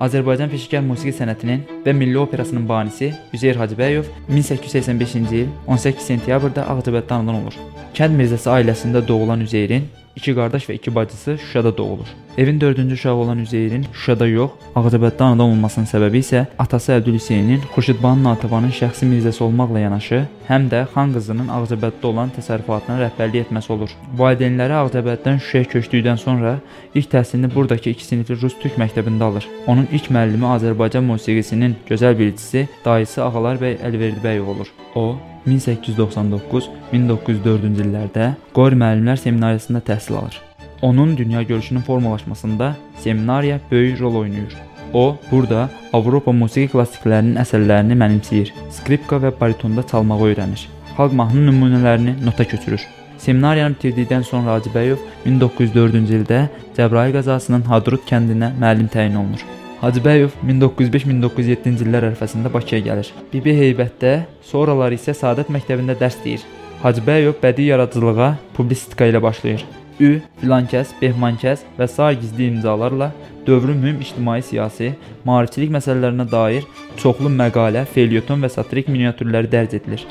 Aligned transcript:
Azərbaycan 0.00 0.48
peşəkar 0.48 0.80
musiqi 0.80 1.12
sənətinin 1.12 1.66
və 1.84 1.92
milli 1.92 2.16
operasının 2.16 2.62
banisi 2.68 3.10
Üzeyir 3.36 3.58
Hacıbəyov 3.60 4.06
1885-ci 4.32 5.42
il 5.42 5.50
18 5.66 6.06
sentyabrda 6.06 6.64
Ağcabəddə 6.72 7.18
anadan 7.18 7.42
olur. 7.42 7.58
Kənd 7.98 8.16
Mirzəsi 8.16 8.48
ailəsində 8.48 9.02
doğulan 9.04 9.44
Üzeyrin 9.44 9.90
İki 10.16 10.34
qardaş 10.34 10.66
və 10.68 10.74
iki 10.74 10.94
bacısı 10.94 11.38
Şuşada 11.38 11.76
doğulur. 11.76 12.08
Evin 12.38 12.60
4-cü 12.60 12.92
uşağı 12.92 13.14
olan 13.14 13.38
Üzeyrin 13.38 13.86
Şuşada 13.92 14.26
yox, 14.26 14.50
Ağdabəddə 14.74 15.22
anadan 15.22 15.52
olmasının 15.52 15.86
səbəbi 15.86 16.22
isə 16.22 16.44
atası 16.58 16.92
Əbdülhüseynin 16.96 17.62
Xurşudbanu 17.74 18.24
Natəvanın 18.26 18.74
şəxsi 18.74 19.06
mirzəsi 19.10 19.42
olmaqla 19.46 19.84
yanaşı, 19.84 20.20
həm 20.48 20.68
də 20.72 20.82
xan 20.94 21.14
qızının 21.14 21.50
Ağdabəddə 21.54 22.10
olan 22.10 22.34
təsərrüfatına 22.36 22.98
rəhbərlik 23.04 23.46
etməsi 23.46 23.72
olur. 23.76 23.94
Valideynləri 24.18 24.78
Ağdabəddən 24.82 25.42
Şuşaya 25.44 25.70
köçdükdən 25.74 26.18
sonra 26.18 26.58
ilk 26.94 27.10
təhsilini 27.14 27.54
buradakı 27.54 27.90
2 27.94 28.04
sinifli 28.04 28.38
rus-türk 28.42 28.78
məktəbində 28.82 29.30
alır. 29.30 29.48
Onun 29.66 29.88
ilk 29.92 30.10
müəllimi 30.10 30.50
Azərbaycan 30.56 31.06
musiqisinin 31.06 31.76
gözəl 31.90 32.18
bilicisi 32.18 32.68
dayısı 32.84 33.24
Ağalar 33.24 33.62
bəy 33.62 33.78
Əlverdibəyov 33.78 34.54
olur. 34.54 34.72
O 34.94 35.16
1899-1904-cü 35.46 37.82
illərdə 37.84 38.34
Qori 38.56 38.76
müəllimlər 38.80 39.16
seminariyasında 39.20 39.80
təhsil 39.86 40.14
alır. 40.20 40.36
Onun 40.82 41.16
dünya 41.16 41.42
görüşünün 41.42 41.80
formalaşmasında 41.80 42.76
seminariya 42.98 43.60
böyük 43.70 44.00
rol 44.00 44.14
oynayır. 44.14 44.56
O, 44.94 45.16
burada 45.30 45.70
Avropa 45.92 46.32
musiqi 46.32 46.72
klassiklərinin 46.72 47.36
əsərlərini 47.42 47.98
mənimsəyir. 47.98 48.52
Skripka 48.74 49.16
və 49.22 49.30
baritonda 49.40 49.82
çalmağı 49.86 50.32
öyrənir. 50.32 50.66
Xalq 50.96 51.12
mahnı 51.14 51.46
nümunələrini 51.46 52.16
nota 52.24 52.44
köçürür. 52.44 52.86
Seminariyanı 53.18 53.76
bitirdikdən 53.76 54.24
sonra 54.24 54.56
Hacıbəyov 54.56 54.98
1904-cü 55.26 56.20
ildə 56.22 56.44
Cəbrayıl 56.78 57.20
qəzasının 57.20 57.68
Hadrut 57.68 58.08
kəndinə 58.08 58.54
müəllim 58.58 58.88
təyin 58.88 59.20
olunur. 59.20 59.59
Hacıbəyov 59.80 60.34
1905-1907-ci 60.44 61.86
illər 61.86 62.10
ərəfəsində 62.10 62.50
Bakıya 62.52 62.82
gəlir. 62.84 63.08
Bibi 63.32 63.54
Heybətdə, 63.56 64.26
sonraları 64.44 64.98
isə 64.98 65.14
Saadət 65.16 65.48
məktəbində 65.54 65.94
dərs 65.96 66.18
deyir. 66.20 66.44
Hacıbəyov 66.82 67.38
bədii 67.40 67.70
yaradıcılığa 67.70 68.28
publisistika 68.58 69.08
ilə 69.08 69.22
başlayır. 69.24 69.64
Ü, 69.96 70.10
filankəs, 70.42 70.92
behmankəs 71.00 71.64
və 71.78 71.88
sair 71.88 72.20
gizli 72.20 72.50
imzalarla 72.52 73.08
dövrün 73.46 73.80
mühüm 73.80 74.04
ictimai-siyasi, 74.04 74.92
maarifçilik 75.24 75.72
məsələlərinə 75.72 76.28
dair 76.28 76.68
çoxlu 77.00 77.32
məqalə, 77.32 77.86
felyeton 77.88 78.44
və 78.44 78.52
satirik 78.52 78.92
miniatürləri 78.92 79.48
dərc 79.48 79.80
edilir. 79.80 80.04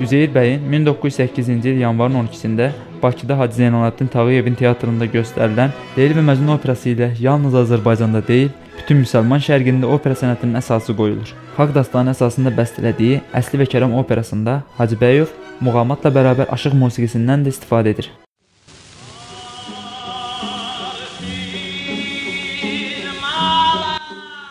Üzeyir 0.00 0.30
bəyin 0.30 0.60
1908-ci 0.70 1.72
il 1.72 1.80
yanvarın 1.82 2.20
12-sində 2.20 2.70
Bakıda 3.02 3.38
Hacı 3.38 3.54
Zeynalabdin 3.54 4.06
Tağıyevin 4.06 4.54
teatrında 4.54 5.08
göstərilən 5.10 5.74
Leyli 5.96 6.14
və 6.14 6.22
Məcnun 6.28 6.54
operası 6.54 6.92
ilə 6.92 7.08
yalnız 7.18 7.56
Azərbaycanda 7.64 8.22
deyil, 8.28 8.52
bütün 8.78 9.02
müsəlman 9.02 9.42
şərqində 9.42 9.90
opera 9.90 10.14
sənətinin 10.14 10.60
əsası 10.62 10.94
qoyulur. 11.00 11.34
Xalq 11.56 11.74
dastanı 11.74 12.14
əsasında 12.14 12.54
bəstələdiyi 12.60 13.18
Əsli 13.42 13.64
və 13.64 13.66
Kərəm 13.74 13.98
operasında 13.98 14.60
Hacıbəyov 14.78 15.34
muğamatla 15.66 16.14
bərabər 16.14 16.54
aşıq 16.54 16.78
musiqisindən 16.78 17.42
də 17.42 17.56
istifadə 17.56 17.96
edir. 17.96 18.12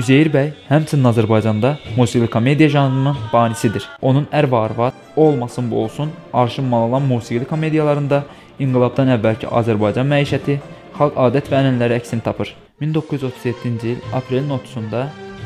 Üzeyir 0.00 0.30
bəy 0.32 0.46
həmçinin 0.64 1.04
Azərbaycanda 1.10 1.70
musiqili 1.96 2.28
komediya 2.30 2.70
janrının 2.72 3.16
banisidir. 3.32 3.84
Onun 4.00 4.28
Ər 4.32 4.46
və 4.48 4.60
Arvad, 4.64 4.94
O 5.16 5.26
olmasın 5.28 5.70
bu 5.70 5.82
olsun, 5.82 6.10
Arşın 6.32 6.64
Malalan 6.64 7.02
musiqili 7.02 7.44
komediyalarında 7.44 8.22
inqilabdan 8.58 9.10
əvvəlki 9.16 9.50
Azərbaycan 9.60 10.08
məişəti, 10.14 10.56
xalq 10.96 11.18
adət 11.26 11.50
və 11.52 11.60
ənənələri 11.60 11.98
əksini 12.00 12.24
tapır. 12.24 12.54
1937-ci 12.80 13.92
il 13.92 14.00
aprelin 14.16 14.48
30-da 14.56 15.02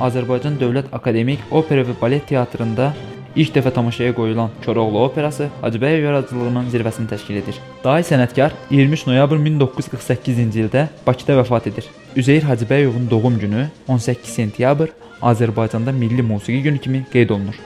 Azərbaycan 0.06 0.60
Dövlət 0.60 0.92
Akademik 0.92 1.42
Opera 1.50 1.82
və 1.88 1.96
Balet 2.00 2.28
Teatrında 2.30 2.92
İlk 3.34 3.50
dəfə 3.56 3.72
tamaşaya 3.74 4.12
qoyulan 4.14 4.50
Koroğlu 4.64 5.00
operası 5.08 5.48
Hacıbəyev 5.62 6.04
yaradıcılığının 6.04 6.68
zirvəsini 6.70 7.08
təşkil 7.10 7.40
edir. 7.40 7.56
Dahi 7.82 8.06
sənətkar 8.06 8.54
23 8.70 9.08
noyabr 9.08 9.40
1948-ci 9.42 10.62
ildə 10.62 10.84
Bakıda 11.06 11.40
vəfat 11.40 11.66
edir. 11.72 11.88
Üzeyir 12.14 12.46
Hacıbəyovun 12.46 13.10
doğum 13.10 13.38
günü 13.42 13.66
18 13.88 14.38
sentyabr 14.38 14.94
Azərbaycanda 15.22 15.92
milli 15.92 16.22
musiqi 16.22 16.62
günü 16.62 16.78
kimi 16.78 17.06
qeyd 17.12 17.34
olunur. 17.34 17.58